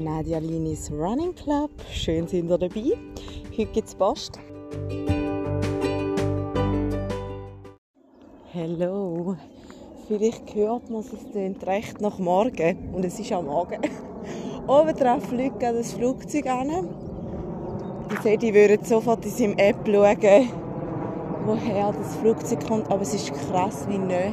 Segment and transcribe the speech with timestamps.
[0.00, 1.70] Nadia Linis Running Club.
[1.92, 2.96] Schön sind ihr dabei.
[3.50, 4.40] Heute gibt es Post.
[8.54, 9.36] Hallo.
[10.08, 12.94] Vielleicht hört man es, es recht nach Morgen.
[12.94, 13.80] Und es ist am Morgen.
[14.66, 16.88] Oben drauf fliegt das Flugzeug an.
[18.10, 20.48] Ich sehe, die würden sofort in seinem App schauen,
[21.44, 22.90] woher das Flugzeug kommt.
[22.90, 24.32] Aber es ist krass, wie nah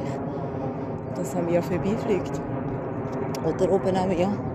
[1.14, 2.40] das an mir vorbeifliegt.
[3.46, 4.47] Oder oben an mir.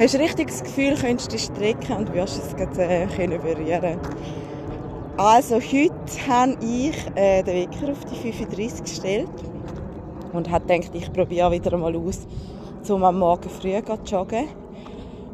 [0.00, 3.98] Hast du richtig das Gefühl, könntest du strecken und wirst es gerade, äh, können berühren
[5.16, 9.28] Also heute habe ich äh, den Wecker auf die 35 gestellt
[10.32, 12.28] und habe gedacht, ich probiere wieder einmal aus,
[12.88, 14.46] um am Morgen früh zu joggen.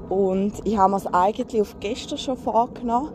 [0.09, 3.11] Und ich habe es eigentlich auf gestern schon vorgenommen.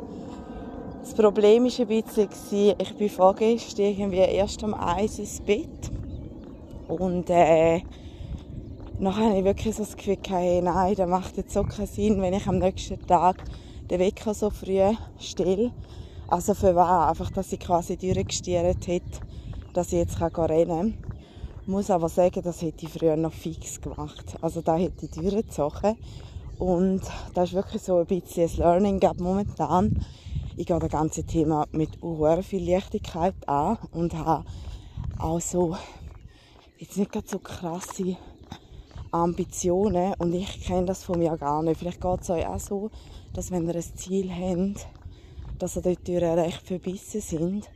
[1.02, 5.90] Das Problem war ein bisschen, ich bin vorgestern irgendwie erst um 1 ins Bett.
[6.88, 7.82] Und äh,
[9.00, 12.22] nachher habe ich wirklich so das Gefühl, hey, nein, das macht jetzt so keinen Sinn,
[12.22, 13.44] wenn ich am nächsten Tag
[13.90, 14.82] den Wecker so früh
[15.20, 15.72] stelle.
[16.28, 17.10] Also für was?
[17.10, 19.20] Einfach, dass ich quasi durchgestiert hätte,
[19.74, 20.94] dass ich jetzt rennen kann.
[21.62, 24.36] Ich muss aber sagen, das hätte ich früher noch fix gemacht.
[24.42, 25.96] Also da hätte ich durchgezogen.
[26.58, 27.02] Und
[27.34, 30.06] das ist wirklich so ein bisschen ein Learning momentan.
[30.58, 34.44] Ich gehe das ganze Thema mit sehr viel Leichtigkeit an und habe
[35.18, 35.78] auch so,
[36.78, 38.18] jetzt nicht gerade so krasse
[39.12, 41.80] Ambitionen und ich kenne das von mir gar nicht.
[41.80, 42.92] Vielleicht geht es euch auch so,
[43.34, 44.88] dass wenn ihr ein Ziel habt,
[45.58, 47.70] dass ihr dort recht verbissen sind.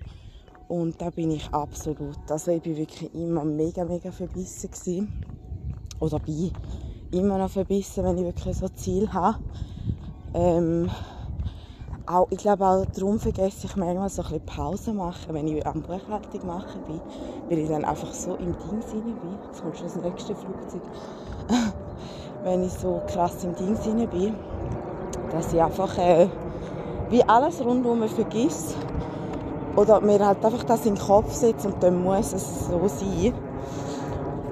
[0.67, 2.17] Und da bin ich absolut.
[2.29, 5.25] Also ich bin wirklich immer mega, mega verbissen gewesen.
[5.99, 6.51] Oder bin
[7.11, 9.39] immer noch verbissen, wenn ich wirklich so ein Ziel habe.
[10.33, 10.89] Ähm,
[12.05, 15.65] auch, ich glaube auch darum vergesse ich manchmal so ein bisschen Pause machen, wenn ich
[15.65, 16.99] am Buchhaltung machen bin,
[17.49, 19.37] weil ich dann einfach so im Ding bin.
[19.45, 20.81] Jetzt kommt schon das nächste Flugzeug.
[22.43, 24.35] wenn ich so krass im Ding bin,
[25.31, 26.27] dass ich einfach äh,
[27.09, 28.75] wie alles rundum vergisst
[29.75, 33.33] oder mir halt einfach das in den Kopf setzt und dann muss es so sein.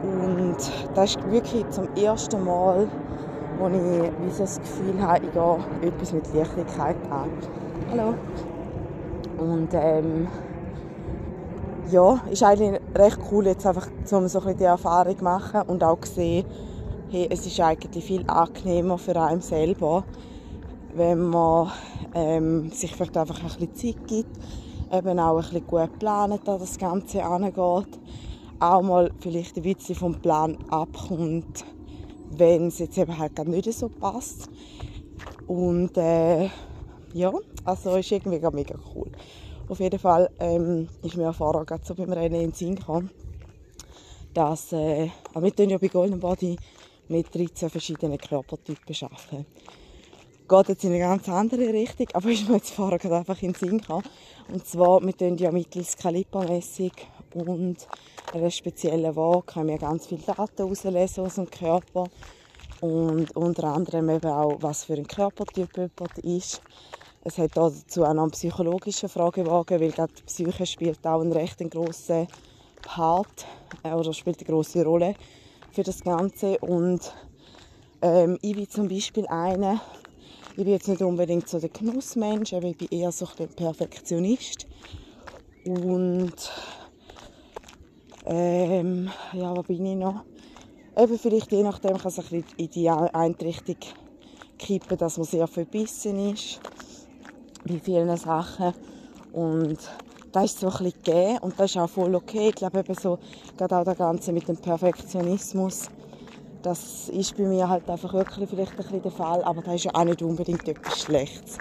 [0.03, 0.57] Und
[0.95, 2.87] das ist wirklich zum ersten Mal,
[3.59, 7.29] wo ich wie so das Gefühl habe, ich gehe etwas mit Leichtigkeit an.
[7.91, 8.13] Hallo.
[9.37, 10.27] Und ähm,
[11.91, 15.83] ja, ist eigentlich recht cool, jetzt einfach um so ein die Erfahrung zu machen und
[15.83, 16.45] auch sehen,
[17.11, 20.05] hey, es ist eigentlich viel angenehmer für einen selber,
[20.95, 21.69] wenn man
[22.15, 24.39] ähm, sich vielleicht einfach ein bisschen Zeit gibt,
[24.89, 27.99] eben auch ein bisschen gut plant, da das Ganze angeht,
[28.61, 31.65] auch mal vielleicht ein bisschen vom Plan abkommt,
[32.29, 34.49] wenn es jetzt eben halt nicht so passt.
[35.47, 36.45] Und äh,
[37.13, 37.33] ja,
[37.65, 39.11] also ist irgendwie mega cool.
[39.67, 43.09] Auf jeden Fall ähm, ist mir vorher gerade so beim Rennen in den Sinn gekommen,
[44.33, 46.55] dass äh, wir tun ja bei Golden Body
[47.11, 49.45] mit 13 verschiedenen Körpertypen arbeiten.
[50.47, 53.53] Geht jetzt in eine ganz andere Richtung, aber ist mir jetzt vorher gerade einfach in
[53.53, 54.03] den Sinn gekommen.
[54.51, 56.91] Und zwar, wir tun ja mittels Kalibermessung
[57.33, 57.87] und
[58.33, 62.07] einer speziellen Waage können wir ganz viele Daten auslesen aus dem Körper
[62.81, 66.61] und unter anderem eben auch, was für ein Körpertyp jemand ist.
[67.23, 71.31] Es hat dazu auch noch einen psychologischen Fragebogen, weil gerade die Psyche spielt auch einen
[71.31, 72.27] recht grossen
[72.81, 73.45] Part
[73.83, 75.15] äh, oder spielt eine grosse Rolle
[75.71, 76.57] für das Ganze.
[76.59, 77.13] Und
[78.01, 79.79] ähm, ich bin zum Beispiel eine,
[80.51, 84.67] ich bin jetzt nicht unbedingt so der Genussmensch, aber ich bin eher so ein Perfektionist.
[85.65, 86.33] Und
[88.25, 90.23] ähm, ja, wo bin ich noch?
[90.97, 93.77] Eben vielleicht je nachdem kann es ein bisschen in die eine Richtung
[94.57, 96.59] kippen, dass man sehr verbissen ist
[97.65, 98.73] bei vielen Sachen.
[99.31, 99.79] Und
[100.31, 102.49] das ist so ein bisschen gegeben und das ist auch voll okay.
[102.49, 103.19] Ich glaube eben so,
[103.57, 105.89] gerade auch das Ganze mit dem Perfektionismus,
[106.61, 109.85] das ist bei mir halt einfach wirklich vielleicht ein bisschen der Fall, aber das ist
[109.85, 111.57] ja auch nicht unbedingt etwas Schlechtes.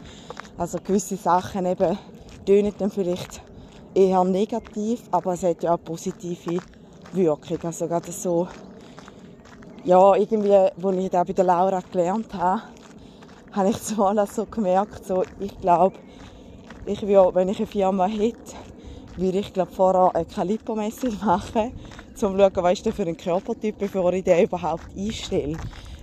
[0.59, 1.99] Also gewisse Sachen eben
[2.45, 3.41] tönen dann vielleicht
[3.95, 6.61] eher negativ, aber es hat ja auch positive
[7.13, 7.59] Wirkung.
[7.63, 8.47] Also gerade so,
[9.85, 12.63] ja, irgendwie, als ich das bei der Laura gelernt habe,
[13.53, 15.97] habe ich zumal so gemerkt, so, ich glaube,
[16.87, 18.57] ich würde, wenn ich eine Firma hätte,
[19.21, 23.79] würde ich glaube vorher eine Kalibermessung machen, um zu schauen, was ist für ein Körpertyp,
[23.79, 25.57] bevor ich den überhaupt einstelle.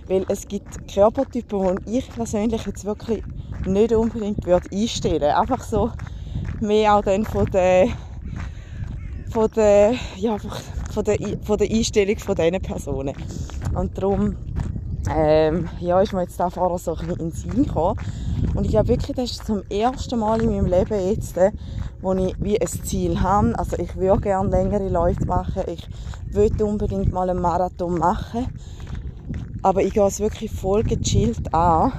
[0.06, 3.22] Weil es gibt Körpertypen, die ich persönlich jetzt wirklich
[3.66, 5.36] nicht unbedingt würde einstellen würde.
[5.36, 5.90] Einfach so
[6.60, 7.88] mehr auch dann von der,
[9.30, 13.14] von der, ja, von der, von der Einstellung von diesen Personen.
[13.74, 14.36] Und darum
[15.10, 17.98] ähm, ja, ist mir jetzt da vorher so ein bisschen in den Sinn gekommen.
[18.54, 21.52] Und ich glaube wirklich, das ist zum ersten Mal in meinem Leben jetzt, äh,
[22.00, 23.58] wo ich wie ein Ziel habe.
[23.58, 25.62] Also ich würde gerne längere Läufe machen.
[25.66, 25.86] Ich
[26.30, 28.46] würde unbedingt mal einen Marathon machen.
[29.62, 31.92] Aber ich gehe es wirklich voll gechillt an.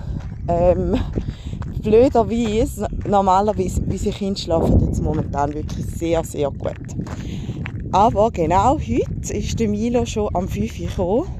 [0.47, 0.97] Ähm,
[1.81, 6.77] blöderweise, normalerweise, wie sich Kinder schlafen jetzt momentan wirklich sehr, sehr gut.
[7.91, 11.38] Aber genau heute ist der Milo schon am 5 Uhr gekommen.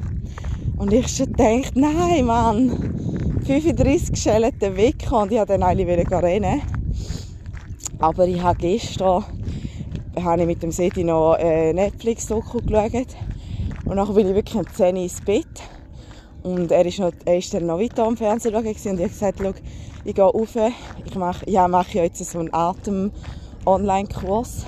[0.80, 6.10] Und ich schon gedacht, nein, Mann, 35 schält den Wecker und ich wollte dann eigentlich
[6.10, 6.62] rennen.
[8.00, 9.26] Aber ich habe gestern
[10.24, 13.08] habe ich mit dem Seti noch äh, Netflix-Doku geschaut.
[13.84, 15.48] Und dann bin ich wirklich um 10 Uhr ins Bett.
[16.44, 19.42] Und er ist, noch, er ist dann noch weiter am Fernsehen und ich habe gesagt,
[20.06, 20.56] ich gehe rauf,
[21.06, 24.66] ich mache, ja, mache jetzt so einen Atem-Online-Kurs,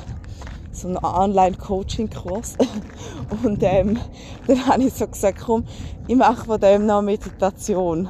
[0.72, 2.56] so einen Online-Coaching-Kurs.
[3.44, 4.00] Und ähm,
[4.48, 5.66] dann habe ich so gesagt, komm,
[6.08, 8.10] ich mache von dem noch Meditation.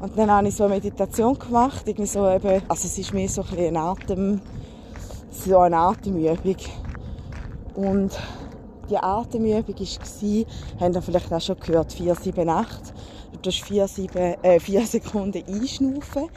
[0.00, 3.28] Und dann habe ich so eine Meditation gemacht, irgendwie so eben, also es ist mehr
[3.28, 4.40] so ein eine Atem,
[5.30, 6.56] so eine Atemübung.
[7.74, 8.18] Und
[8.90, 12.94] die Atemübung war, haben ihr vielleicht auch schon gehört, 478.
[13.32, 16.28] Du tust 4, 7, äh, 4 Sekunden einschnaufen,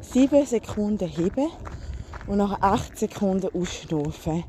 [0.00, 1.48] 7 Sekunden heben
[2.26, 4.44] und nach 8 Sekunden ausschnaufen.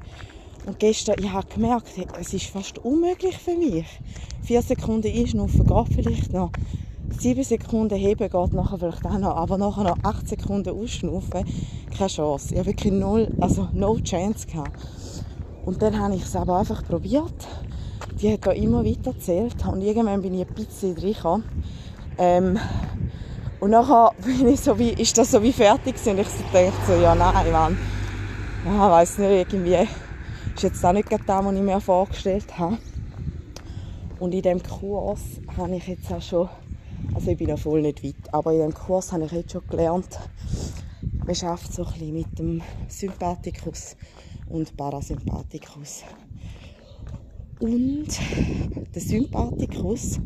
[0.66, 1.90] Und gestern, ich habe gemerkt,
[2.20, 3.86] es ist fast unmöglich für mich.
[4.44, 6.52] 4 Sekunden einschnaufen geht vielleicht noch.
[7.10, 11.46] 7 Sekunden heben geht nachher vielleicht auch noch, aber nachher noch 8 Sekunden ausschnaufen,
[11.96, 12.54] keine Chance.
[12.54, 14.72] Ich habe wirklich null, also no chance gehabt.
[15.66, 17.34] Und dann habe ich es aber einfach probiert.
[18.22, 21.44] Die hat da immer weiter erzählt und irgendwann bin ich ein bisschen reingekommen.
[22.18, 22.60] Ähm,
[23.60, 26.74] und nachher bin ich so wie, ist das so wie fertig und ich so dachte
[26.88, 27.78] so, ja nein, Mann,
[28.66, 29.88] ja, weiss nicht, irgendwie
[30.56, 32.78] ist jetzt auch nicht das, was ich mir vorgestellt habe.
[34.20, 35.22] Und in diesem Kurs
[35.58, 36.50] habe ich jetzt auch schon,
[37.14, 39.68] also ich bin noch voll nicht weit, aber in diesem Kurs habe ich jetzt schon
[39.68, 40.20] gelernt,
[41.26, 43.96] man schafft so ein bisschen mit dem Sympathikus
[44.50, 46.04] und Parasympathikus.
[47.60, 48.08] Und
[48.94, 50.20] der Sympathikus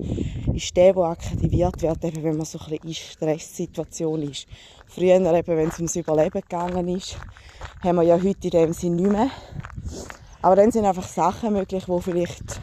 [0.53, 4.47] ist der, der aktiviert wird, eben, wenn man so ein bisschen in Stresssituation ist.
[4.87, 7.17] Früher, eben, wenn es ums Überleben gegangen ist,
[7.81, 9.29] haben wir ja heute in dem Sinn nicht mehr.
[10.41, 12.61] Aber dann sind einfach Sachen möglich, die vielleicht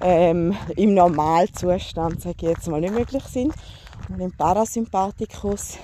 [0.00, 3.54] ähm, im Normalzustand, sage ich jetzt mal, nicht möglich sind.
[4.08, 5.78] Und im Parasympathikus,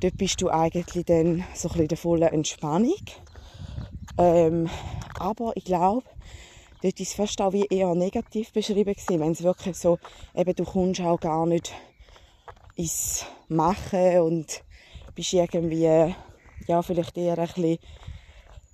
[0.00, 2.94] dort bist du eigentlich dann so ein in der vollen Entspannung.
[4.18, 4.68] Ähm,
[5.18, 6.04] aber ich glaube,
[6.82, 9.98] dort ist es fast auch wie eher negativ beschrieben wenn es wirklich so,
[10.34, 11.72] eben du kommst auch gar nicht
[12.76, 14.62] ins Machen und
[15.14, 16.14] bist irgendwie,
[16.66, 17.78] ja, vielleicht eher ein bisschen,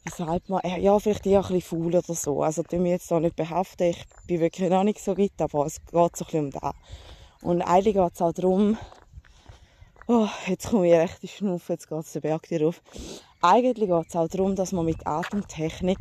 [0.05, 2.43] wie sagt man, ja, vielleicht eher ein bisschen faul oder so.
[2.43, 5.67] Also, tu mich jetzt da nicht behaften, ich bin wirklich noch nicht so weit, aber
[5.67, 6.75] es geht so ein bisschen um das.
[7.43, 8.77] Und eigentlich geht es auch darum,
[10.09, 12.83] oh, jetzt komme ich recht in Schnaufen, jetzt geht es den Berg rauf.
[13.41, 15.99] Eigentlich geht es auch darum, dass man mit Atemtechnik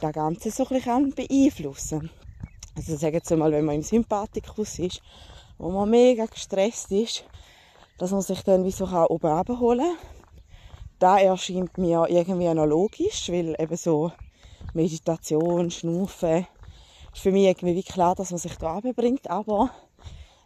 [0.00, 2.10] das Ganze so ein bisschen beeinflussen kann.
[2.76, 5.02] Also sagen wir mal, wenn man im Sympathikus ist,
[5.58, 7.24] wo man mega gestresst ist,
[7.98, 10.19] dass man sich dann wie so oben abholen kann.
[11.00, 14.12] Da erscheint mir irgendwie noch logisch, weil eben so
[14.74, 16.46] Meditation, Schnaufen,
[17.12, 19.70] ist für mich irgendwie wie klar, dass man sich da bringt, aber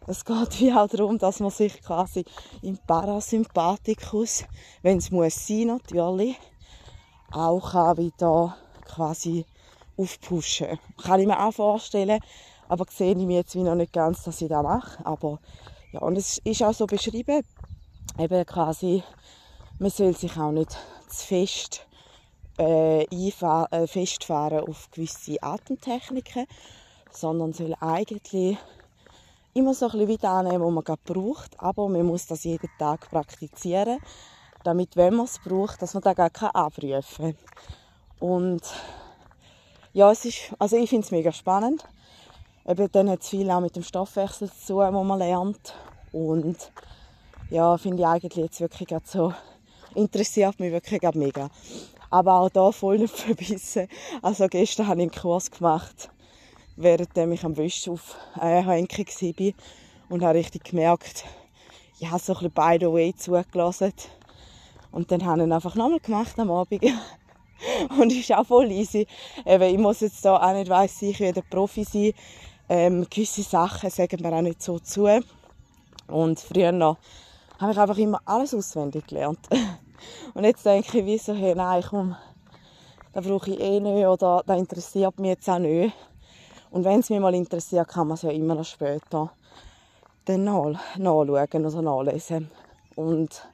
[0.06, 2.24] es geht wie auch darum, dass man sich quasi
[2.62, 4.44] im Parasympathikus,
[4.82, 6.36] wenn es muss sein natürlich,
[7.32, 9.44] auch kann wieder quasi
[9.96, 10.78] aufpushen.
[11.02, 12.20] Kann ich mir auch vorstellen,
[12.68, 15.04] aber sehe ich mir jetzt wie noch nicht ganz, dass ich das mache.
[15.04, 15.40] Aber
[15.92, 17.42] ja, und es ist auch so beschrieben,
[18.20, 19.02] eben quasi,
[19.78, 20.76] man soll sich auch nicht
[21.08, 21.86] zu fest
[22.58, 26.46] äh, äh, festfahren auf gewisse Atemtechniken,
[27.10, 28.56] sondern soll eigentlich
[29.54, 32.44] immer so ein bisschen wie das nehmen, was man gerade braucht, aber man muss das
[32.44, 33.98] jeden Tag praktizieren,
[34.64, 37.36] damit, wenn man es braucht, dass man das gar abrufen kann.
[38.18, 38.62] Und
[39.92, 41.84] ja, es ist, also ich finde es mega spannend.
[42.66, 45.74] Eben, dann hat es viel auch mit dem Stoffwechsel zu tun, wo man lernt.
[46.12, 46.72] Und
[47.50, 49.34] ja, finde ich eigentlich jetzt wirklich so,
[49.94, 51.50] interessiert mich wirklich mega.
[52.10, 53.88] Aber auch da voll nicht verbissen.
[54.22, 56.10] Also gestern habe ich einen Kurs gemacht
[56.76, 59.52] während ich am Wäsch auf äh, Henke war.
[60.08, 61.24] Und habe richtig gemerkt,
[61.98, 63.92] ich habe so ein bisschen by the way zugelassen.
[64.90, 66.82] Und dann habe ich ihn einfach nochmal gemacht am Abend.
[67.98, 69.06] und ist auch voll easy.
[69.46, 72.12] Eben, ich muss jetzt da auch nicht weiss, ich werde Profi sein.
[72.68, 75.08] Ähm, gewisse Sachen sagen mir auch nicht so zu.
[76.06, 76.98] Und früher noch
[77.58, 79.40] habe ich einfach immer alles auswendig gelernt.
[80.34, 82.16] und jetzt denke ich, wieso, hey, nein, komm,
[83.12, 85.94] das brauche ich eh nicht oder das interessiert mich jetzt auch nicht.
[86.70, 89.30] Und wenn es mich mal interessiert, kann man es ja immer noch später
[90.24, 92.50] dann nach, nachschauen oder nachlesen.
[92.96, 93.46] Und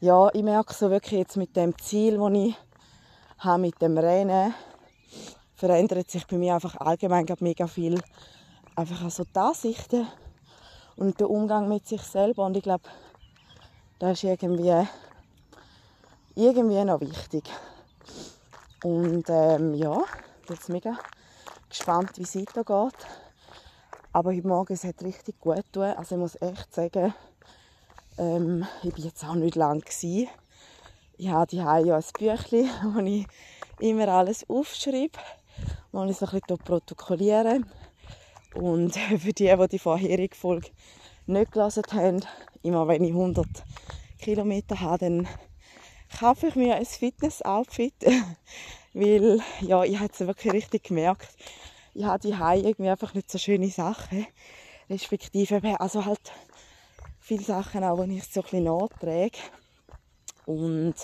[0.00, 2.54] ja, ich merke so wirklich jetzt mit dem Ziel, das ich
[3.38, 4.54] habe, mit dem Rennen,
[5.54, 8.00] verändert sich bei mir einfach allgemein mega viel.
[8.76, 10.06] Einfach also die Ansichten
[10.96, 12.46] und der Umgang mit sich selber.
[12.46, 12.84] Und ich glaube,
[13.98, 14.86] das ist irgendwie,
[16.38, 17.50] irgendwie noch wichtig.
[18.84, 20.00] Und ähm, ja,
[20.40, 20.96] ich bin jetzt mega
[21.68, 22.94] gespannt, wie es weitergeht.
[24.12, 25.96] Aber heute Morgen es hat richtig gut getan.
[25.96, 27.12] Also ich muss echt sagen,
[28.18, 30.28] ähm, ich war jetzt auch nicht lang gewesen.
[31.16, 33.26] Ich habe ja ein Büchlein, wo ich
[33.80, 35.18] immer alles aufschreibe,
[35.90, 37.62] wo ich so ein bisschen protokolliere.
[38.54, 40.70] Und für die, die die vorherige Folge
[41.26, 42.20] nicht gelesen haben,
[42.62, 43.44] immer wenn ich 100
[44.20, 45.28] Kilometer habe, dann
[46.16, 47.94] kaufe ich mir ein Fitness-Outfit,
[48.94, 51.28] weil ja, ich habe es wirklich richtig gemerkt,
[51.94, 54.26] ich habe die irgendwie einfach nicht so schöne Sachen,
[54.88, 56.32] respektive also halt
[57.20, 59.38] viele Sachen auch, die ich so ein bisschen nachträge.
[60.46, 60.94] Und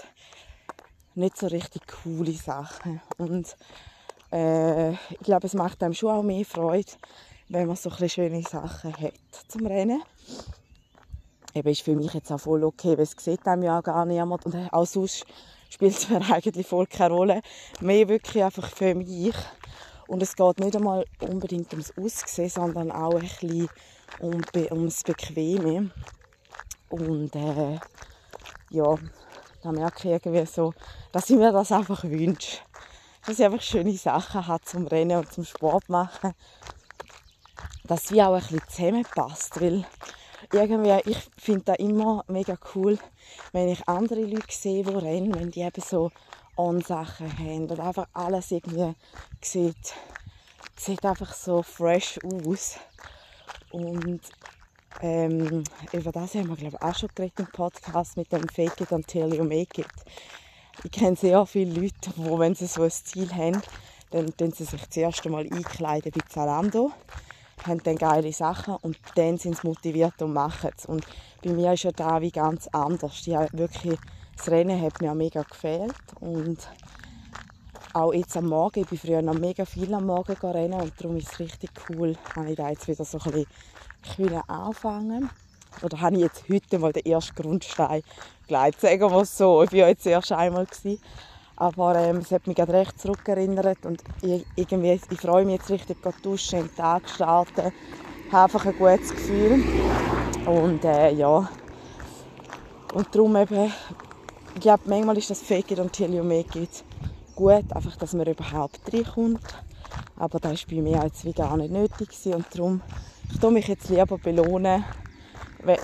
[1.14, 3.00] nicht so richtig coole Sachen.
[3.18, 3.56] Und
[4.32, 6.90] äh, ich glaube, es macht einem schon auch mehr Freude,
[7.48, 9.14] wenn man so ein schöne Sachen hat
[9.48, 10.02] zum Rennen.
[11.54, 14.44] Eben ist für mich jetzt auch voll okay, weil es sieht einem ja gar niemand
[14.44, 15.24] und auch sonst
[15.70, 17.42] spielt es mir eigentlich voll keine Rolle.
[17.80, 19.34] Mehr wirklich einfach für mich.
[20.08, 23.68] Und es geht nicht einmal unbedingt ums Aussehen, sondern auch ein bisschen
[24.18, 25.90] um, ums Bequeme.
[26.90, 27.78] Und äh,
[28.70, 28.96] ja,
[29.62, 30.74] da merke ich irgendwie so,
[31.12, 32.58] dass ich mir das einfach wünsche.
[33.24, 36.34] Dass ich einfach schöne Sachen habe zum Rennen und zum Sport machen
[37.86, 39.84] dass wie auch ein bisschen zusammenpasst, weil
[40.54, 42.98] irgendwie, ich finde das immer mega cool,
[43.52, 46.10] wenn ich andere Leute sehe, die rennen, wenn die eben so
[46.56, 48.94] On-Sachen haben und einfach alles irgendwie
[49.40, 49.94] sieht,
[50.76, 52.76] sieht einfach so fresh aus.
[53.70, 54.20] Und
[55.00, 58.80] ähm, über das haben wir glaube ich auch schon geredet im Podcast mit dem Fake
[58.80, 59.88] it until you make it.
[60.84, 63.60] Ich kenne sehr viele Leute, die, wenn sie so ein Ziel haben,
[64.10, 66.92] dann, dann sie sich zuerst einmal einkleiden bei Zalando
[67.66, 70.86] haben dann geile Sachen und dann sind sie motiviert und machen es.
[70.86, 71.04] Und
[71.42, 73.26] bei mir ist ja da wie ganz anders.
[73.26, 73.98] Ja, wirklich,
[74.36, 76.58] das Rennen hat mir mega gefehlt und
[77.92, 81.16] auch jetzt am Morgen, ich bin früher noch mega viel am Morgen rennen und darum
[81.16, 83.46] ist es richtig cool, habe ich da jetzt wieder so ein
[84.02, 85.30] bisschen anfangen
[85.82, 88.02] oder habe ich jetzt heute mal den ersten Grundstein
[88.48, 89.62] gelegt, sagen wir es so.
[89.62, 91.00] Ich war ja jetzt erst einmal gewesen.
[91.56, 95.70] Aber ähm, es hat mich gerade recht zurückerinnert und ich, irgendwie, ich freue mich jetzt
[95.70, 97.72] richtig, gerade duschen, den Tag starten.
[98.26, 99.62] Ich habe einfach ein gutes Gefühl.
[100.46, 101.48] Und äh, ja,
[102.94, 103.72] und darum eben,
[104.54, 106.84] ich glaube, manchmal ist das Fake it until you make it
[107.34, 109.42] gut, einfach, dass man überhaupt reinkommt.
[110.16, 112.34] Aber das war bei mir jetzt wie gar nicht nötig gewesen.
[112.34, 112.80] und darum,
[113.32, 114.84] ich tue mich jetzt lieber belohnen,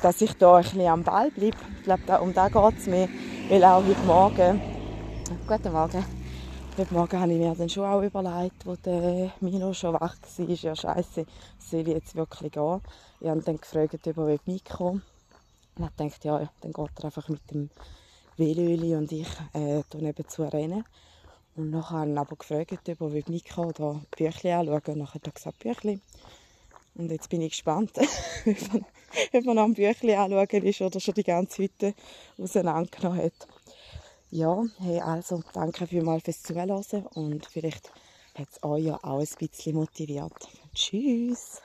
[0.03, 1.57] dass ich da ein bisschen am Ball bleibe.
[1.79, 3.09] Ich glaube, um das geht es mir,
[3.49, 4.61] weil auch heute Morgen
[5.31, 6.05] Guten Morgen.
[6.77, 10.49] Heute Morgen habe ich mir dann schon auch überlegt, wo der Mino schon wach war.
[10.49, 11.25] Ja, scheiße,
[11.57, 12.81] soll ich jetzt wirklich gehen?
[13.21, 15.03] Ich habe dann gefragt, ob er mitkommen
[15.77, 17.71] Und ich dachte, ja, dann geht er einfach mit dem
[18.39, 20.85] Velöli und ich äh, nebenzu rennen.
[21.55, 24.83] Und dann habe ich aber gefragt, ob er mitkommen oder Büchlein anschauen.
[24.95, 26.01] Und dann hat er gesagt, Büchlein.
[26.97, 31.23] Und jetzt bin ich gespannt, ob er noch ein Büchlein anschauen ist oder schon die
[31.23, 31.95] ganze Hütte
[32.37, 33.47] auseinandergenommen hat.
[34.33, 37.93] Ja, hey, also danke vielmals fürs Zuhören und vielleicht
[38.35, 40.49] hat es euch ja auch ein bisschen motiviert.
[40.75, 41.61] Tschüss!